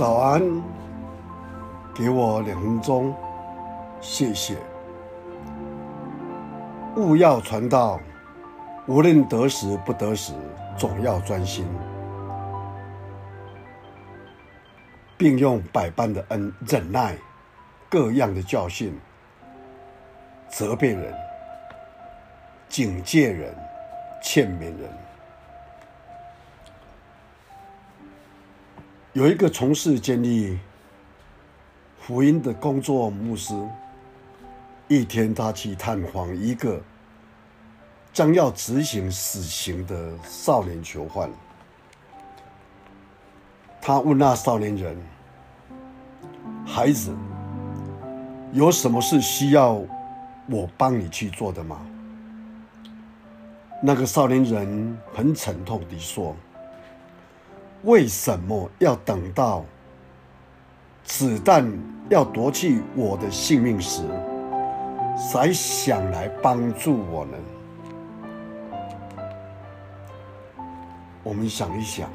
[0.00, 0.40] 早安，
[1.94, 3.14] 给我两分钟，
[4.00, 4.56] 谢谢。
[6.96, 8.00] 务要传道，
[8.86, 10.32] 无论得时不得时，
[10.74, 11.66] 总要专心，
[15.18, 17.14] 并用百般的恩忍耐，
[17.90, 18.98] 各样的教训，
[20.48, 21.14] 责备人，
[22.70, 23.54] 警戒人，
[24.22, 25.09] 劝勉人。
[29.12, 30.56] 有一个从事建立
[31.98, 33.52] 福音的工作牧师，
[34.86, 36.80] 一天他去探访一个
[38.12, 41.28] 将要执行死刑的少年囚犯。
[43.80, 44.96] 他问那少年人
[46.64, 47.12] ：“孩子，
[48.52, 49.82] 有什么事需要
[50.46, 51.84] 我帮你去做的吗？”
[53.82, 56.36] 那个少年人很沉痛地说。
[57.84, 59.64] 为什么要等到
[61.02, 61.66] 子弹
[62.10, 64.02] 要夺去我的性命时，
[65.32, 67.38] 才想来帮助我呢？
[71.22, 72.10] 我们想一想，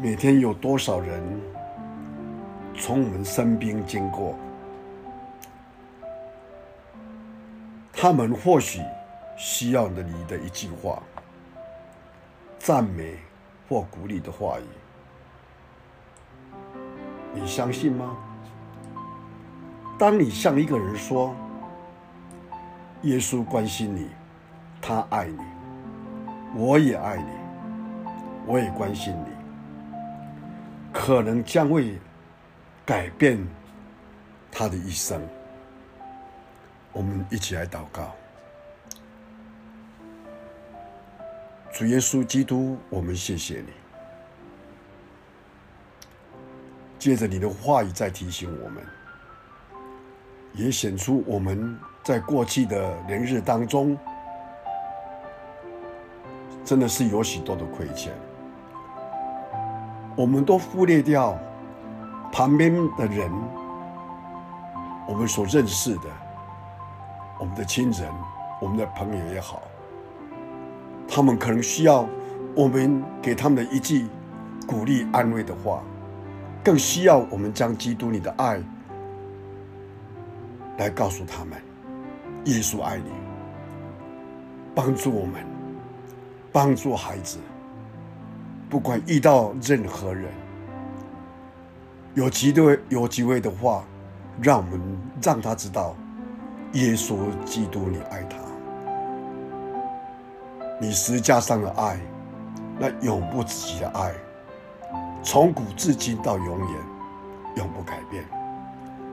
[0.00, 1.20] 每天有多少人
[2.76, 4.36] 从我们身边经过，
[7.92, 8.80] 他们或许
[9.36, 11.02] 需要你的一句话，
[12.60, 13.16] 赞美。
[13.72, 14.64] 或鼓励的话语，
[17.32, 18.18] 你相信吗？
[19.98, 21.34] 当你向一个人说
[23.00, 24.10] ：“耶稣关心你，
[24.82, 25.38] 他爱你，
[26.54, 27.30] 我也爱你，
[28.46, 29.32] 我也关心你”，
[30.92, 31.98] 可能将会
[32.84, 33.42] 改变
[34.50, 35.18] 他的一生。
[36.92, 38.14] 我们一起来祷告。
[41.72, 43.72] 主耶稣基督，我们谢谢你。
[46.98, 48.84] 借着你的话语在提醒我们，
[50.52, 51.74] 也显出我们
[52.04, 53.98] 在过去的年日当中，
[56.62, 58.12] 真的是有许多的亏欠。
[60.14, 61.38] 我们都忽略掉
[62.30, 63.32] 旁边的人，
[65.08, 66.10] 我们所认识的，
[67.40, 68.12] 我们的亲人，
[68.60, 69.62] 我们的朋友也好。
[71.08, 72.08] 他们可能需要
[72.54, 74.06] 我们给他们的一句
[74.66, 75.82] 鼓励安慰的话，
[76.64, 78.60] 更需要我们将基督你的爱
[80.78, 81.60] 来告诉他们：
[82.44, 83.10] 耶稣爱你，
[84.74, 85.44] 帮助我们，
[86.50, 87.38] 帮助孩子。
[88.70, 90.32] 不管遇到任何人，
[92.14, 93.84] 有机会有机会的话，
[94.40, 94.80] 让我们
[95.20, 95.94] 让他知道，
[96.72, 98.38] 耶稣基督你爱他。
[100.82, 101.96] 你十架上的爱，
[102.76, 104.12] 那永不止息的爱，
[105.22, 106.68] 从古至今到永远，
[107.54, 108.24] 永不改变。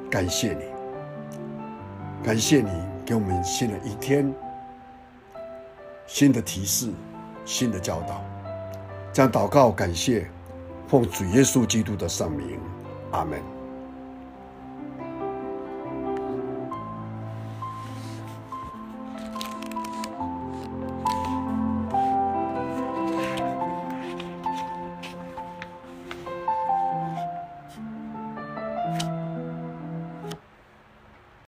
[0.09, 0.63] 感谢你，
[2.23, 2.71] 感谢你
[3.05, 4.33] 给我们新的一天，
[6.07, 6.91] 新的提示，
[7.45, 8.19] 新的教导。
[9.13, 10.27] 将祷告感谢，
[10.87, 12.59] 奉主耶稣基督的圣名，
[13.11, 13.58] 阿门。